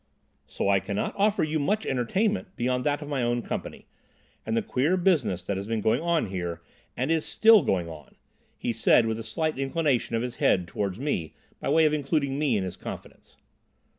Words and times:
"So 0.47 0.67
I 0.67 0.79
cannot 0.79 1.13
offer 1.15 1.43
you 1.43 1.59
much 1.59 1.85
entertainment 1.85 2.55
beyond 2.55 2.83
that 2.85 3.03
of 3.03 3.07
my 3.07 3.21
own 3.21 3.43
company, 3.43 3.85
and 4.47 4.57
the 4.57 4.63
queer 4.63 4.97
business 4.97 5.43
that 5.43 5.57
has 5.57 5.67
been 5.67 5.79
going 5.79 6.01
on 6.01 6.25
here, 6.25 6.59
and 6.97 7.11
is 7.11 7.23
still 7.23 7.61
going 7.61 7.87
on," 7.87 8.15
he 8.57 8.73
said, 8.73 9.05
with 9.05 9.19
a 9.19 9.23
slight 9.23 9.59
inclination 9.59 10.15
of 10.15 10.23
the 10.23 10.31
head 10.39 10.67
towards 10.67 10.97
me 10.99 11.35
by 11.59 11.69
way 11.69 11.85
of 11.85 11.93
including 11.93 12.39
me 12.39 12.57
in 12.57 12.63
his 12.63 12.77
confidence. 12.77 13.37